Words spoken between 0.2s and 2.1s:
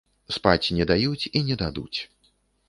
Спаць не даюць, і не дадуць.